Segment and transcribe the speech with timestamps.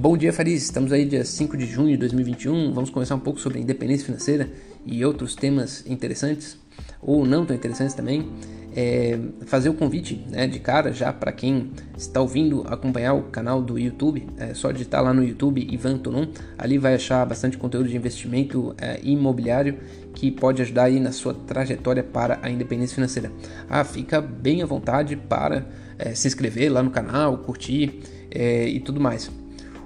[0.00, 0.62] Bom dia, Faris.
[0.62, 2.72] Estamos aí dia 5 de junho de 2021.
[2.72, 4.48] Vamos conversar um pouco sobre independência financeira
[4.86, 6.56] e outros temas interessantes,
[7.02, 8.26] ou não tão interessantes também.
[8.74, 13.60] É, fazer o convite né, de cara já para quem está ouvindo acompanhar o canal
[13.60, 14.26] do YouTube.
[14.38, 16.28] É só digitar lá no YouTube Ivan Tonon.
[16.56, 19.76] Ali vai achar bastante conteúdo de investimento é, imobiliário
[20.14, 23.30] que pode ajudar aí na sua trajetória para a independência financeira.
[23.68, 25.66] Ah, fica bem à vontade para
[25.98, 29.30] é, se inscrever lá no canal, curtir é, e tudo mais.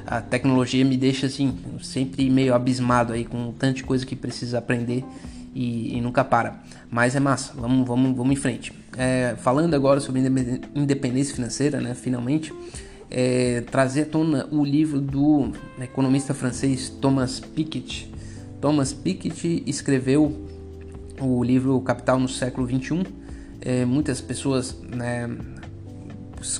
[0.07, 1.53] a tecnologia me deixa assim
[1.83, 5.03] sempre meio abismado aí com tanta coisa que precisa aprender
[5.53, 6.63] e, e nunca para.
[6.89, 8.71] Mas é massa, vamos, vamos, vamos em frente.
[8.97, 10.21] É, falando agora sobre
[10.73, 11.93] independência financeira, né?
[11.93, 12.53] Finalmente,
[13.11, 18.09] é, trazer à tona o livro do economista francês Thomas Piketty.
[18.61, 20.47] Thomas Piketty escreveu
[21.19, 23.24] o livro Capital no século 21
[23.65, 25.27] é, muitas pessoas né,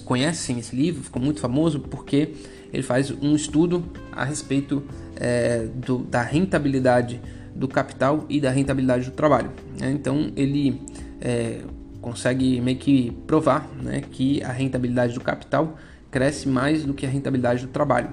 [0.04, 2.34] conhecem esse livro, ficou muito famoso porque
[2.74, 4.84] ele faz um estudo a respeito
[5.16, 7.22] é, do, da rentabilidade
[7.56, 9.52] do capital e da rentabilidade do trabalho.
[9.80, 9.92] Né?
[9.92, 10.82] Então ele
[11.22, 11.62] é,
[12.02, 15.78] consegue meio que provar né, que a rentabilidade do capital
[16.10, 18.10] cresce mais do que a rentabilidade do trabalho.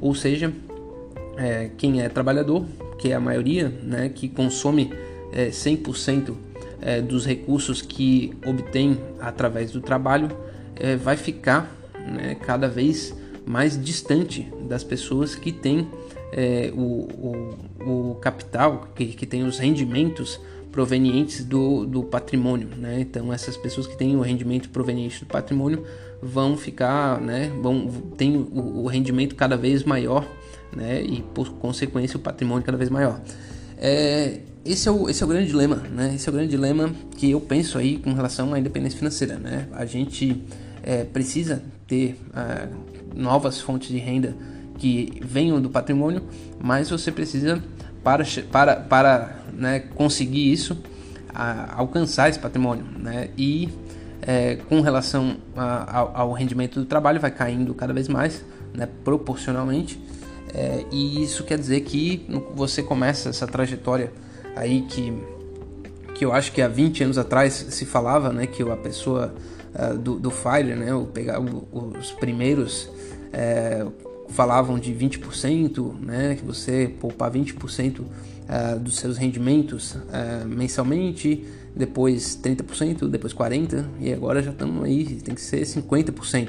[0.00, 0.52] Ou seja,
[1.36, 2.66] é, quem é trabalhador,
[2.98, 4.92] que é a maioria, né, que consome
[5.32, 6.34] é, 100%
[6.82, 10.28] é, dos recursos que obtém através do trabalho
[10.76, 13.14] é, vai ficar né, cada vez
[13.46, 15.88] mais distante das pessoas que têm
[16.32, 17.08] é, o,
[17.80, 20.40] o, o, capital, que, que têm os rendimentos
[20.70, 22.68] provenientes do, do patrimônio.
[22.76, 23.00] Né?
[23.00, 25.84] Então, essas pessoas que têm o rendimento proveniente do patrimônio
[26.22, 30.26] vão ficar, né, vão, o, o rendimento cada vez maior
[30.74, 33.20] né, e, por consequência, o patrimônio cada vez maior.
[33.76, 36.12] É, esse, é o, esse é o grande dilema, né?
[36.14, 39.68] Esse é o grande dilema que eu penso aí com relação à independência financeira, né?
[39.72, 40.42] A gente
[40.82, 42.74] é, precisa ter uh,
[43.14, 44.36] novas fontes de renda
[44.78, 46.22] que venham do patrimônio,
[46.60, 47.62] mas você precisa,
[48.02, 53.30] para, para, para né, conseguir isso, uh, alcançar esse patrimônio, né?
[53.36, 53.68] E
[54.22, 58.88] é, com relação a, ao, ao rendimento do trabalho, vai caindo cada vez mais, né,
[59.04, 60.00] proporcionalmente,
[60.54, 64.12] é, e isso quer dizer que você começa essa trajetória
[64.54, 65.12] aí que,
[66.14, 69.34] que eu acho que há 20 anos atrás se falava, né, que a pessoa
[69.74, 72.88] uh, do, do FIRE, né, o, pegar, o, os primeiros
[73.32, 73.84] é,
[74.28, 78.04] falavam de 20%, né, que você poupar 20% uh,
[78.48, 81.44] ah, dos seus rendimentos uh, mensalmente,
[81.74, 86.48] depois 30%, depois 40%, e agora já estamos aí, tem que ser 50%.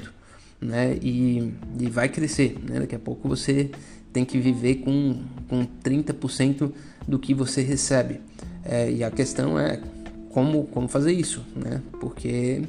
[0.61, 2.57] Né, e, e vai crescer.
[2.63, 2.79] Né?
[2.79, 3.69] Daqui a pouco você
[4.13, 6.71] tem que viver com, com 30%
[7.07, 8.21] do que você recebe.
[8.63, 9.81] É, e a questão é
[10.29, 11.81] como, como fazer isso, né?
[11.99, 12.61] Porque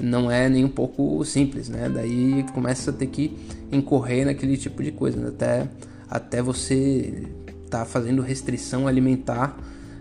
[0.00, 1.88] não é nem um pouco simples, né?
[1.88, 3.36] Daí começa a ter que
[3.72, 5.28] incorrer naquele tipo de coisa, né?
[5.28, 5.68] até,
[6.08, 7.24] até você
[7.68, 9.56] tá fazendo restrição alimentar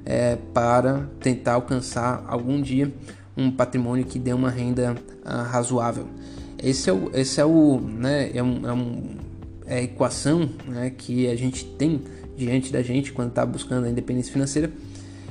[0.05, 2.91] é, para tentar alcançar algum dia
[3.37, 6.07] um patrimônio que dê uma renda ah, razoável.
[6.61, 8.31] Esse é o, esse é o, né?
[8.33, 9.28] É um, é um
[9.69, 12.01] é equação né, que a gente tem
[12.35, 14.71] diante da gente quando está buscando a independência financeira.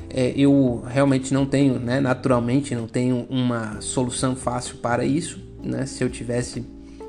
[0.08, 5.84] É, eu realmente não tenho, né, naturalmente, não tenho uma solução fácil para isso, né?
[5.84, 6.64] Se eu tivesse,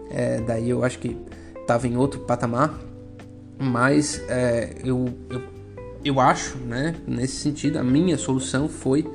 [0.10, 1.16] é, daí eu acho que
[1.62, 2.78] estava em outro patamar,
[3.58, 5.42] mas é, eu, eu,
[6.04, 6.96] eu acho, né?
[7.08, 9.08] Nesse sentido, a minha solução foi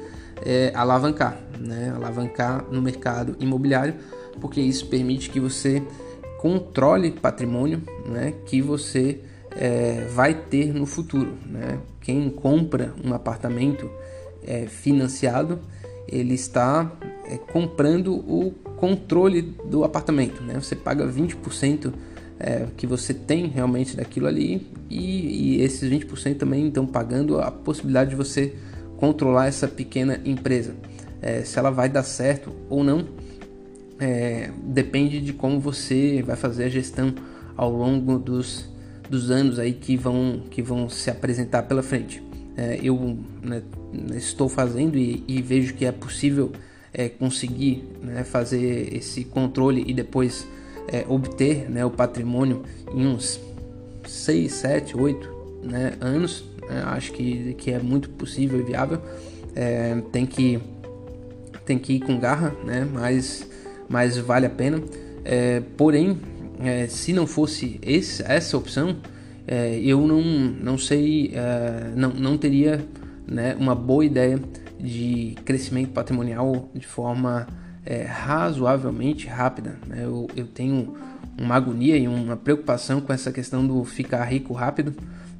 [0.42, 1.92] é, alavancar, né?
[1.94, 3.94] Alavancar no mercado imobiliário,
[4.40, 5.82] porque isso permite que você
[6.44, 8.34] controle patrimônio, né?
[8.44, 9.18] Que você
[9.50, 11.78] é, vai ter no futuro, né?
[12.02, 13.90] Quem compra um apartamento
[14.46, 15.58] é, financiado,
[16.06, 16.92] ele está
[17.24, 20.52] é, comprando o controle do apartamento, né?
[20.60, 21.90] Você paga 20%
[22.38, 27.50] é, que você tem realmente daquilo ali e, e esses 20% também estão pagando a
[27.50, 28.52] possibilidade de você
[28.98, 30.74] controlar essa pequena empresa.
[31.22, 33.06] É, se ela vai dar certo ou não,
[33.98, 37.14] é, depende de como você vai fazer a gestão
[37.56, 38.68] ao longo dos,
[39.08, 42.22] dos anos aí que vão, que vão se apresentar pela frente.
[42.56, 43.62] É, eu né,
[44.14, 46.52] estou fazendo e, e, vejo que é possível
[46.92, 50.46] é, conseguir né, fazer esse controle e depois
[50.86, 52.62] é, obter né, o patrimônio
[52.92, 53.40] em uns
[54.06, 55.34] 6, 7, 8
[56.00, 59.00] anos é, acho que, que é muito possível e viável.
[59.54, 60.60] É, tem, que,
[61.64, 62.86] tem que ir com garra, né?
[62.90, 63.48] mas,
[63.88, 64.82] mas vale a pena.
[65.24, 66.18] É, porém,
[66.60, 68.96] é, se não fosse esse, essa opção,
[69.46, 72.84] é, eu não, não sei, é, não, não teria
[73.26, 74.40] né, uma boa ideia
[74.78, 77.46] de crescimento patrimonial de forma
[78.08, 79.76] razoavelmente rápida.
[79.86, 80.00] Né?
[80.04, 80.96] Eu, eu tenho
[81.38, 84.94] uma agonia e uma preocupação com essa questão do ficar rico rápido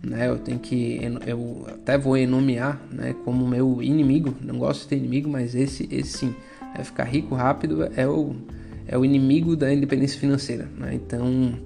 [0.05, 0.29] né?
[0.29, 4.35] Eu tenho que eu até vou nomear, né, como meu inimigo.
[4.41, 6.35] Não gosto de ter inimigo, mas esse esse sim,
[6.74, 8.34] é ficar rico rápido é o
[8.86, 10.94] é o inimigo da independência financeira, né?
[10.94, 11.58] Então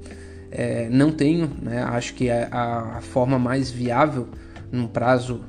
[0.51, 1.83] é, não tenho, né?
[1.83, 4.29] Acho que a, a forma mais viável
[4.71, 5.41] num prazo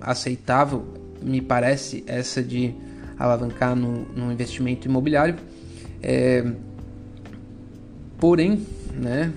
[0.00, 0.84] aceitável
[1.22, 2.74] me parece essa de
[3.18, 5.36] alavancar no, no investimento imobiliário.
[6.02, 6.50] É,
[8.18, 9.30] porém, né?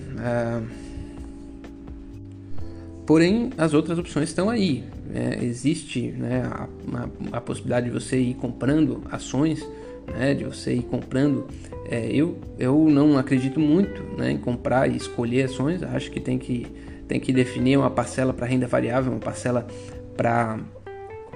[3.06, 4.84] Porém, as outras opções estão aí.
[5.14, 9.64] É, existe né, a, a, a, possibilidade de você ir comprando ações,
[10.08, 11.46] né, de você ir comprando.
[11.88, 15.84] É, eu, eu não acredito muito né, em comprar e escolher ações.
[15.84, 16.66] Acho que tem que,
[17.06, 19.68] tem que definir uma parcela para renda variável, uma parcela
[20.16, 20.58] para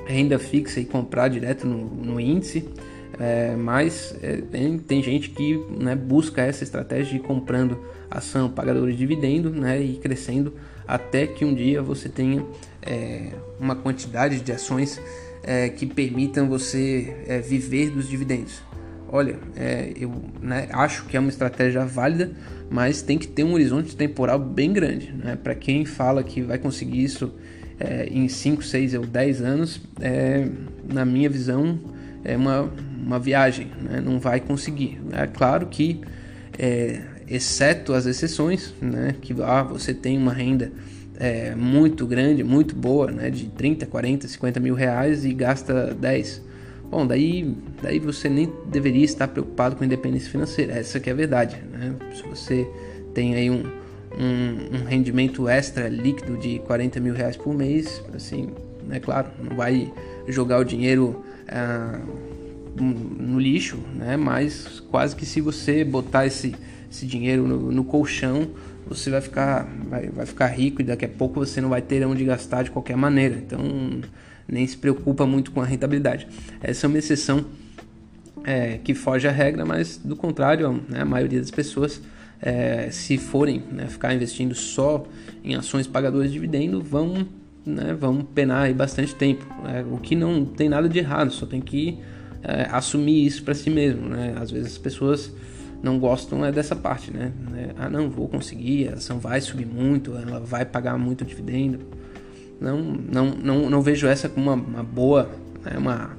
[0.06, 2.68] renda fixa e comprar direto no, no índice.
[3.16, 7.78] É, mas é, tem, tem, gente que né, busca essa estratégia de comprando
[8.10, 10.54] ação pagadora de dividendo né, e crescendo
[10.86, 12.44] até que um dia você tenha
[12.88, 13.28] é,
[13.60, 14.98] uma quantidade de ações
[15.42, 18.62] é, que permitam você é, viver dos dividendos.
[19.10, 22.32] Olha, é, eu né, acho que é uma estratégia válida,
[22.70, 25.12] mas tem que ter um horizonte temporal bem grande.
[25.12, 25.36] Né?
[25.36, 27.32] Para quem fala que vai conseguir isso
[27.78, 30.48] é, em 5, 6 ou 10 anos, é,
[30.90, 31.78] na minha visão,
[32.24, 34.00] é uma, uma viagem, né?
[34.00, 35.00] não vai conseguir.
[35.12, 36.00] É claro que
[37.28, 40.72] exceto as exceções, né, que ah, você tem uma renda
[41.18, 46.42] é, muito grande, muito boa, né, de 30, 40, 50 mil reais e gasta 10.
[46.90, 51.16] Bom, daí, daí você nem deveria estar preocupado com independência financeira, essa que é a
[51.16, 51.56] verdade.
[51.70, 51.94] Né?
[52.14, 52.66] Se você
[53.12, 53.64] tem aí um,
[54.18, 58.50] um, um rendimento extra líquido de 40 mil reais por mês, assim,
[58.90, 59.92] é claro, não vai
[60.28, 62.00] jogar o dinheiro ah,
[62.80, 64.16] no lixo, né?
[64.16, 66.54] mas quase que se você botar esse
[66.90, 68.48] esse dinheiro no, no colchão,
[68.88, 72.06] você vai ficar, vai, vai ficar rico e daqui a pouco você não vai ter
[72.06, 73.36] onde gastar de qualquer maneira.
[73.36, 73.60] Então,
[74.46, 76.26] nem se preocupa muito com a rentabilidade.
[76.62, 77.44] Essa é uma exceção
[78.44, 82.00] é, que foge à regra, mas do contrário, né, a maioria das pessoas,
[82.40, 85.04] é, se forem né, ficar investindo só
[85.44, 87.26] em ações pagadoras de dividendo, vão,
[87.66, 89.46] né, vão penar aí bastante tempo.
[89.66, 91.98] É, o que não tem nada de errado, só tem que
[92.42, 94.08] é, assumir isso para si mesmo.
[94.08, 94.34] Né?
[94.40, 95.32] Às vezes as pessoas
[95.82, 97.32] não gostam é dessa parte, né?
[97.56, 101.80] É, ah, não, vou conseguir, a ação vai subir muito, ela vai pagar muito dividendo.
[102.60, 105.30] Não, não, não, não vejo essa como uma, uma boa,
[105.64, 105.78] né?
[105.78, 106.16] uma,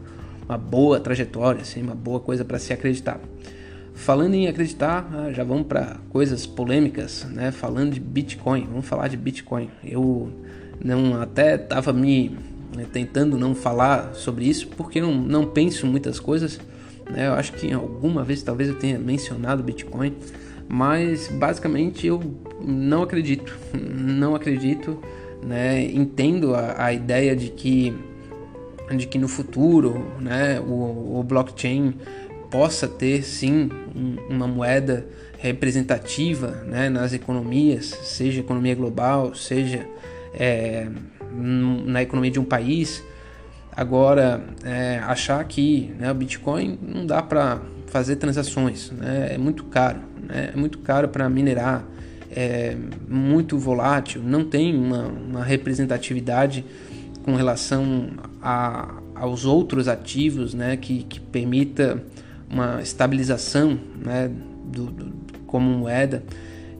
[0.47, 3.19] uma boa trajetória, assim, uma boa coisa para se acreditar.
[3.93, 7.51] Falando em acreditar, ah, já vamos para coisas polêmicas, né?
[7.51, 9.69] Falando de Bitcoin, vamos falar de Bitcoin.
[9.83, 10.31] Eu
[10.81, 12.37] não até estava me
[12.73, 16.61] né, tentando não falar sobre isso porque não, não penso muitas coisas
[17.09, 17.27] né?
[17.27, 20.13] Eu acho que alguma vez talvez eu tenha mencionado Bitcoin,
[20.67, 22.21] mas basicamente eu
[22.61, 24.99] não acredito, não acredito,
[25.43, 25.83] né?
[25.83, 27.93] Entendo a, a ideia de que
[28.95, 31.93] de que no futuro, né, o, o blockchain
[32.49, 33.69] possa ter sim
[34.27, 35.05] uma moeda
[35.37, 39.87] representativa né, nas economias, seja economia global, seja
[40.33, 40.87] é,
[41.31, 43.03] na economia de um país,
[43.79, 49.29] Agora, é, achar que né, o Bitcoin não dá para fazer transações, né?
[49.31, 50.51] é muito caro, né?
[50.53, 51.85] é muito caro para minerar,
[52.29, 52.75] é
[53.07, 56.65] muito volátil, não tem uma, uma representatividade
[57.23, 58.09] com relação
[58.41, 60.75] a, aos outros ativos né?
[60.75, 62.03] que, que permita
[62.51, 64.29] uma estabilização né?
[64.65, 65.13] do, do
[65.47, 66.21] como moeda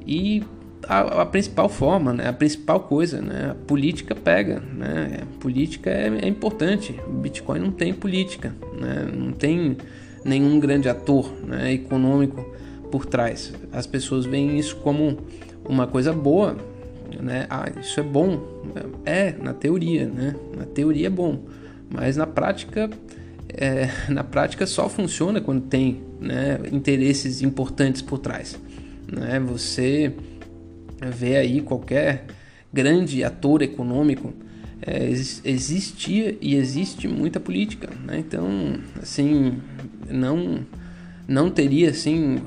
[0.06, 0.44] e
[0.90, 2.28] a, a, principal forma, né?
[2.28, 3.52] a principal coisa, né?
[3.52, 5.20] a política pega, né?
[5.22, 7.00] a política é, é, importante.
[7.08, 9.08] O Bitcoin não tem política, né?
[9.14, 9.78] não tem
[10.26, 11.74] nenhum grande ator né?
[11.74, 12.44] econômico
[12.92, 13.54] por trás.
[13.72, 15.20] As pessoas veem isso como
[15.64, 16.58] uma coisa boa,
[17.22, 17.46] né?
[17.50, 18.42] Ah, isso é bom,
[19.06, 20.36] é na teoria, né?
[20.58, 21.44] Na teoria é bom,
[21.88, 22.90] mas na prática,
[23.48, 28.60] é, na prática só funciona quando tem né, interesses importantes por trás,
[29.12, 29.40] né?
[29.40, 30.14] Você
[31.02, 32.26] vê aí qualquer
[32.72, 34.34] grande ator econômico,
[34.82, 38.20] é, existia e existe muita política, né?
[38.20, 38.48] Então,
[39.02, 39.58] assim,
[40.10, 40.66] não
[41.28, 42.38] não teria assim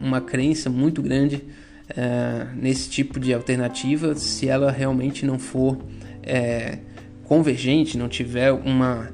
[0.00, 1.44] uma crença muito grande
[1.88, 5.78] é, nesse tipo de alternativa se ela realmente não for
[6.22, 6.78] é,
[7.24, 9.10] convergente, não tiver uma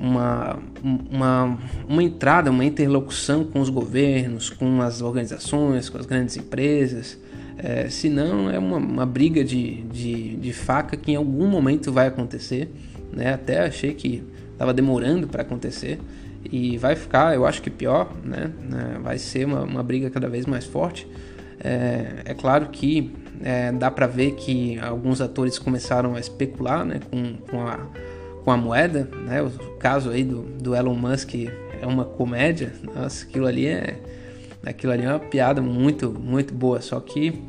[0.00, 6.36] uma, uma, uma entrada, uma interlocução com os governos, com as organizações, com as grandes
[6.36, 7.18] empresas.
[7.58, 12.06] É, senão é uma, uma briga de, de, de, faca que em algum momento vai
[12.06, 12.70] acontecer.
[13.12, 13.32] Né?
[13.32, 14.22] Até achei que
[14.52, 15.98] estava demorando para acontecer
[16.50, 18.50] e vai ficar, eu acho que pior, né?
[18.72, 21.06] É, vai ser uma, uma briga cada vez mais forte.
[21.62, 23.12] É, é claro que
[23.42, 27.86] é, dá para ver que alguns atores começaram a especular né, com, com a
[28.46, 29.42] com a moeda, né?
[29.42, 32.72] O caso aí do, do Elon Musk é uma comédia.
[32.94, 33.98] Nossa, aquilo ali é
[34.64, 36.80] aquilo ali é uma piada muito muito boa.
[36.80, 37.42] Só que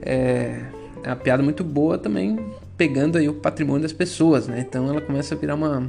[0.00, 0.62] é,
[1.02, 2.38] é uma piada muito boa também
[2.76, 4.64] pegando aí o patrimônio das pessoas, né?
[4.66, 5.84] Então ela começa a virar uma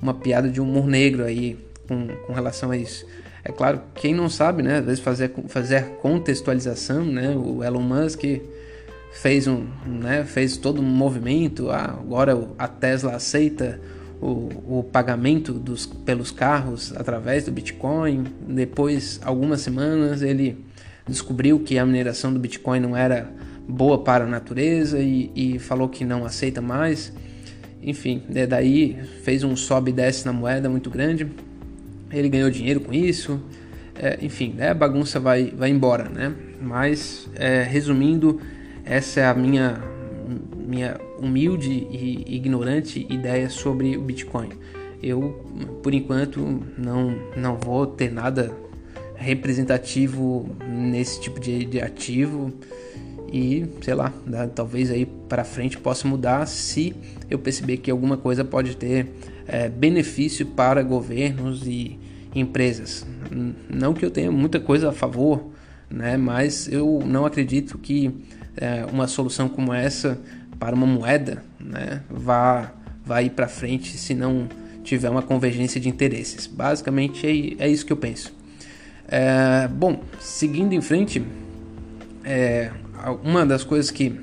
[0.00, 3.04] uma piada de humor negro aí com, com relação a isso.
[3.44, 4.78] É claro, quem não sabe, né?
[4.78, 7.36] Às vezes fazer fazer contextualização, né?
[7.36, 8.24] O Elon Musk
[9.12, 11.70] fez um, né, fez todo um movimento.
[11.70, 13.78] Ah, agora a Tesla aceita
[14.20, 18.24] o, o pagamento dos, pelos carros através do Bitcoin.
[18.46, 20.64] Depois, algumas semanas, ele
[21.06, 23.30] descobriu que a mineração do Bitcoin não era
[23.68, 27.12] boa para a natureza e, e falou que não aceita mais.
[27.82, 31.26] Enfim, né, daí fez um sobe e desce na moeda muito grande.
[32.10, 33.40] Ele ganhou dinheiro com isso.
[33.94, 36.34] É, enfim, né, a bagunça vai, vai embora, né?
[36.60, 38.40] Mas, é, resumindo,
[38.84, 39.80] essa é a minha
[40.68, 44.50] minha humilde e ignorante ideia sobre o Bitcoin.
[45.02, 45.42] Eu,
[45.82, 48.54] por enquanto, não, não vou ter nada
[49.14, 52.52] representativo nesse tipo de, de ativo
[53.32, 54.12] e sei lá,
[54.54, 56.94] talvez aí para frente possa mudar se
[57.30, 59.06] eu perceber que alguma coisa pode ter
[59.46, 61.98] é, benefício para governos e
[62.34, 63.06] empresas.
[63.68, 65.50] Não que eu tenha muita coisa a favor,
[65.90, 68.10] né, mas eu não acredito que
[68.56, 70.18] é, uma solução como essa
[70.58, 72.72] para uma moeda né, vá,
[73.04, 74.48] vá ir para frente se não
[74.82, 76.46] tiver uma convergência de interesses.
[76.46, 78.34] Basicamente é, é isso que eu penso.
[79.06, 81.24] É, bom, seguindo em frente,
[82.24, 82.70] é,
[83.22, 84.18] uma das coisas que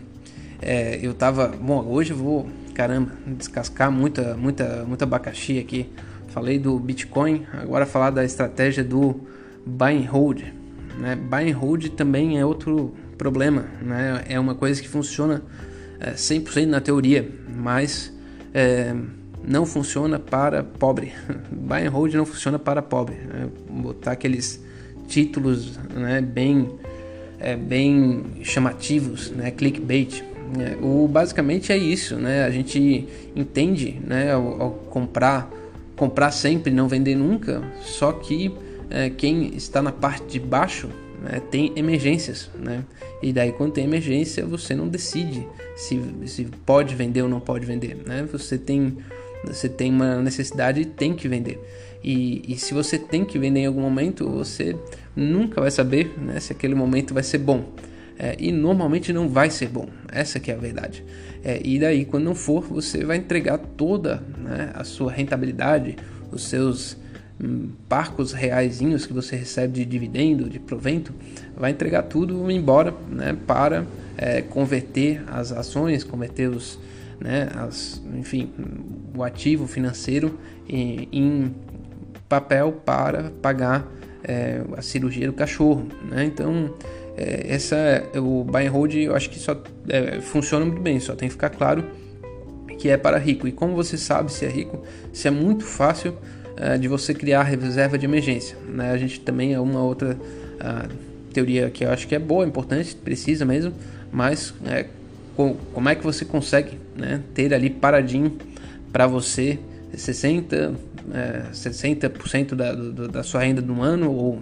[0.61, 1.47] é, eu tava.
[1.47, 5.89] Bom, hoje eu vou, caramba, descascar muita, muita, muita abacaxi aqui.
[6.27, 9.21] Falei do Bitcoin, agora falar da estratégia do
[9.65, 10.43] buy and hold.
[10.99, 11.15] Né?
[11.15, 14.23] Buy and hold também é outro problema, né?
[14.27, 15.41] É uma coisa que funciona
[15.99, 18.13] é, 100% na teoria, mas
[18.53, 18.95] é,
[19.43, 21.13] não funciona para pobre.
[21.51, 23.15] Buy and hold não funciona para pobre.
[23.15, 23.47] Né?
[23.69, 24.63] Botar aqueles
[25.07, 26.69] títulos né, bem,
[27.39, 29.51] é, bem chamativos, né?
[29.51, 30.23] clickbait.
[30.59, 32.45] É, o, basicamente é isso, né?
[32.45, 35.51] A gente entende, né, ao, ao comprar,
[35.95, 37.63] comprar sempre, não vender nunca.
[37.81, 38.53] Só que
[38.89, 40.89] é, quem está na parte de baixo
[41.25, 42.83] né, tem emergências, né?
[43.21, 47.65] E daí quando tem emergência você não decide se, se pode vender ou não pode
[47.65, 48.27] vender, né?
[48.31, 48.97] Você tem
[49.43, 51.59] você tem uma necessidade e tem que vender.
[52.03, 54.75] E, e se você tem que vender em algum momento, você
[55.15, 57.73] nunca vai saber né, se aquele momento vai ser bom.
[58.17, 61.03] É, e normalmente não vai ser bom, essa que é a verdade.
[61.43, 65.97] É, e daí, quando não for, você vai entregar toda né, a sua rentabilidade,
[66.31, 66.97] os seus
[67.89, 71.13] parcos reaisinhos que você recebe de dividendo, de provento,
[71.55, 73.85] vai entregar tudo embora né, para
[74.17, 76.79] é, converter as ações, converter os,
[77.19, 78.49] né, as, enfim,
[79.15, 81.55] o ativo financeiro em, em
[82.29, 83.85] papel para pagar
[84.23, 85.87] é, a cirurgia do cachorro.
[86.09, 86.25] Né?
[86.25, 86.73] Então,
[87.17, 87.77] é, essa,
[88.15, 91.33] o buy and hold eu acho que só é, funciona muito bem, só tem que
[91.33, 91.83] ficar claro
[92.79, 93.47] que é para rico.
[93.47, 96.15] E como você sabe se é rico, se é muito fácil
[96.57, 98.57] uh, de você criar reserva de emergência.
[98.67, 98.91] Né?
[98.91, 100.89] A gente também é uma outra uh,
[101.33, 103.73] teoria que eu acho que é boa, importante, precisa mesmo,
[104.11, 104.85] mas é,
[105.35, 108.37] com, como é que você consegue né, ter ali paradinho
[108.91, 109.59] para você
[109.93, 110.75] 60,
[111.13, 114.41] é, 60% da, do, da sua renda no ano, ou,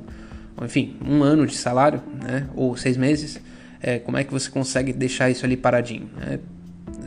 [0.55, 3.39] ou, enfim, um ano de salário, né, ou seis meses,
[3.81, 6.07] é, como é que você consegue deixar isso ali paradinho?
[6.15, 6.39] Né?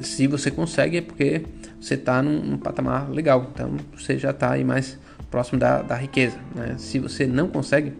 [0.02, 1.42] Se você consegue, é porque
[1.86, 4.98] você está num, num, patamar legal, então você já está aí mais
[5.30, 6.36] próximo da, da riqueza.
[6.54, 6.74] Né?
[6.78, 7.92] Se você não consegue,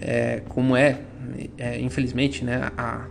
[0.00, 1.00] é, como é,
[1.56, 3.06] é, infelizmente, né, a,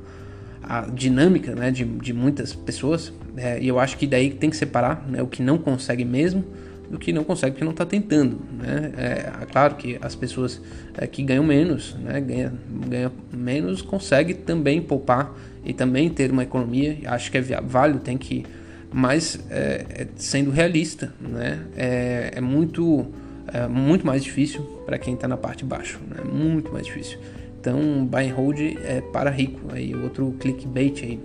[0.63, 4.57] a dinâmica né, de, de muitas pessoas, é, e eu acho que daí tem que
[4.57, 6.43] separar né, o que não consegue mesmo
[6.89, 8.39] do que não consegue porque não está tentando.
[8.57, 8.91] Né?
[8.97, 10.61] É, é, claro que as pessoas
[10.97, 12.53] é, que ganham menos, né, ganha,
[12.87, 16.97] ganha menos, conseguem também poupar e também ter uma economia.
[17.05, 18.45] Acho que é válido, tem que.
[18.91, 23.07] Mas é, é, sendo realista, né, é, é muito,
[23.53, 25.99] é muito mais difícil para quem está na parte de baixo.
[26.07, 26.23] Né?
[26.23, 27.19] Muito mais difícil.
[27.59, 29.59] Então, buy and hold é para rico.
[29.73, 31.19] Aí outro clickbait aí.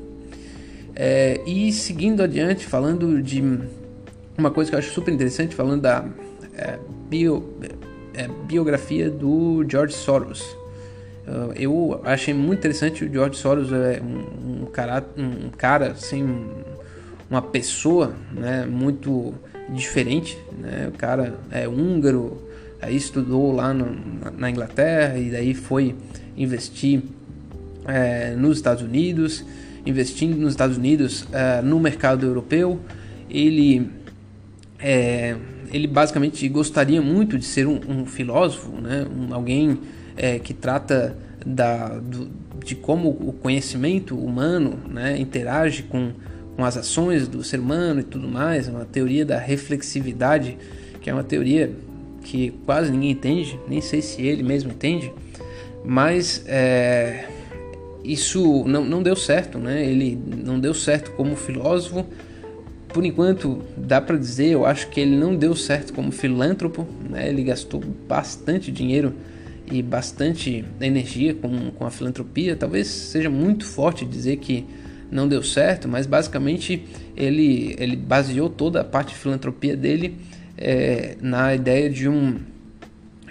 [0.95, 3.43] É, e seguindo adiante, falando de
[4.37, 6.05] uma coisa que eu acho super interessante, falando da
[6.55, 6.79] é,
[7.09, 7.55] bio,
[8.15, 10.57] é, biografia do George Soros.
[11.55, 16.51] Eu achei muito interessante o George Soros é um, um cara, um cara assim,
[17.33, 19.33] uma pessoa, né, muito
[19.71, 20.91] diferente, né?
[20.93, 22.47] O cara é húngaro,
[22.79, 23.97] aí estudou lá no,
[24.37, 25.95] na Inglaterra e daí foi
[26.37, 27.03] investir
[27.87, 29.47] é, nos Estados Unidos,
[29.87, 32.79] investindo nos Estados Unidos é, no mercado europeu.
[33.31, 33.89] Ele
[34.79, 35.35] é,
[35.73, 39.07] ele basicamente gostaria muito de ser um, um filósofo, né?
[39.09, 39.81] Um, alguém
[40.19, 42.29] é, que trata da, do,
[42.63, 46.13] de como o conhecimento humano né, interage com,
[46.57, 50.57] com as ações do ser humano e tudo mais, uma teoria da reflexividade,
[51.01, 51.73] que é uma teoria
[52.23, 55.13] que quase ninguém entende, nem sei se ele mesmo entende,
[55.85, 57.27] mas é,
[58.05, 59.85] isso não, não deu certo, né?
[59.85, 62.07] ele não deu certo como filósofo
[62.93, 67.27] por enquanto, dá para dizer, eu acho que ele não deu certo como filântropo, né?
[67.27, 69.15] ele gastou bastante dinheiro
[69.71, 72.55] e bastante energia com, com a filantropia.
[72.55, 74.67] Talvez seja muito forte dizer que
[75.13, 76.85] não deu certo, mas basicamente
[77.17, 80.17] ele, ele baseou toda a parte de filantropia dele
[80.57, 82.39] é, na ideia de, um,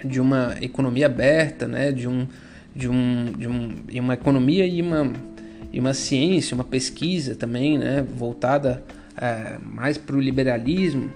[0.04, 1.90] de uma economia aberta, né?
[1.90, 2.26] de, um,
[2.74, 5.12] de, um, de um, uma economia e uma,
[5.72, 8.06] e uma ciência, uma pesquisa também né?
[8.16, 8.82] voltada
[9.20, 11.10] é, mais para o liberalismo,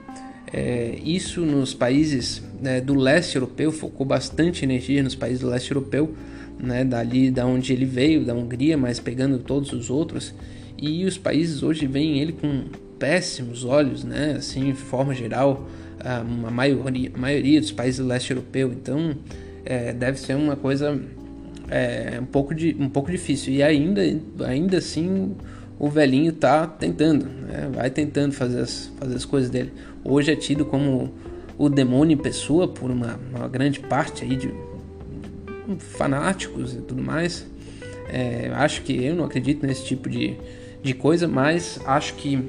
[0.52, 5.70] é, isso nos países né, do leste europeu focou bastante energia nos países do leste
[5.70, 6.14] europeu,
[6.59, 10.33] né, dali da onde ele veio, da Hungria, mas pegando todos os outros.
[10.79, 12.65] E os países hoje veem ele com
[12.99, 15.69] péssimos olhos, né, assim, de forma geral,
[16.01, 18.73] a maioria, a maioria dos países do leste europeu.
[18.73, 19.15] Então,
[19.65, 21.01] é, deve ser uma coisa
[21.69, 23.53] é, um, pouco de, um pouco difícil.
[23.53, 24.03] E ainda,
[24.45, 25.35] ainda assim,
[25.79, 27.71] o velhinho tá tentando, né?
[27.75, 29.73] vai tentando fazer as, fazer as coisas dele.
[30.05, 31.12] Hoje é tido como
[31.59, 34.53] o demônio em pessoa por uma, uma grande parte aí de,
[35.79, 37.47] fanáticos e tudo mais.
[38.09, 40.37] É, acho que eu não acredito nesse tipo de,
[40.83, 42.43] de coisa, mas acho que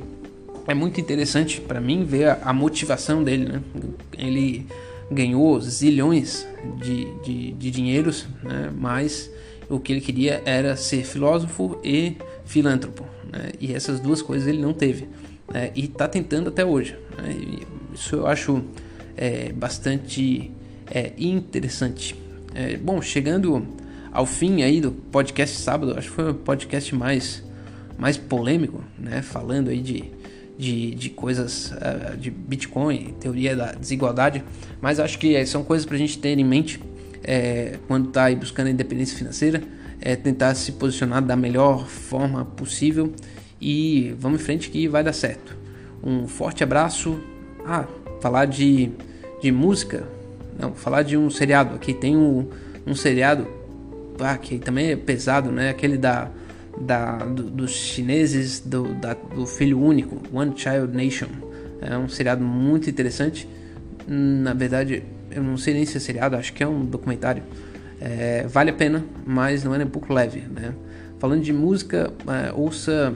[0.68, 3.46] é muito interessante para mim ver a, a, motivação dele.
[3.46, 3.62] Né?
[4.18, 4.66] Ele
[5.10, 6.46] ganhou zilhões
[6.82, 8.72] de, de, de dinheiros, né?
[8.78, 9.32] mas
[9.70, 13.06] o que ele queria era ser filósofo e filântropo.
[13.32, 13.52] Né?
[13.60, 15.08] E essas duas coisas ele não teve.
[15.52, 15.72] Né?
[15.76, 16.98] E está tentando até hoje.
[17.18, 17.36] Né?
[17.94, 18.63] Isso eu acho
[19.16, 20.52] é, bastante
[20.90, 22.16] é, interessante.
[22.54, 23.66] É, bom, chegando
[24.12, 27.44] ao fim aí do podcast sábado, acho que foi o podcast mais,
[27.98, 29.22] mais polêmico, né?
[29.22, 30.12] falando aí de,
[30.58, 34.44] de, de coisas uh, de Bitcoin, teoria da desigualdade,
[34.82, 36.80] mas acho que são coisas para a gente ter em mente
[37.24, 39.62] é, quando está buscando a independência financeira
[40.00, 43.12] é tentar se posicionar da melhor forma possível
[43.60, 45.56] e vamos em frente que vai dar certo.
[46.04, 47.20] Um forte abraço.
[47.66, 47.86] Ah,
[48.22, 48.92] falar de,
[49.42, 50.08] de música,
[50.58, 51.76] não, falar de um seriado.
[51.76, 52.48] Aqui tem um,
[52.86, 53.48] um seriado
[54.20, 55.70] ah, que também é pesado, né?
[55.70, 56.30] Aquele da,
[56.82, 61.28] da do, dos chineses do, da, do filho único, One Child Nation.
[61.82, 63.48] É um seriado muito interessante.
[64.08, 67.44] Na verdade, eu não sei nem se é seriado, acho que é um documentário
[68.00, 70.42] é, vale a pena, mas não é nem um pouco leve.
[70.42, 70.74] Né?
[71.20, 73.16] Falando de música, é, ouça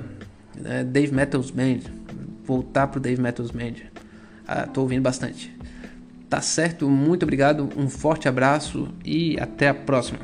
[0.63, 1.79] é, Dave Metals Band.
[2.43, 3.75] Voltar pro Dave Metals Band.
[4.47, 5.55] Ah, ouvindo bastante.
[6.29, 10.19] Tá certo, muito obrigado, um forte abraço e até a próxima.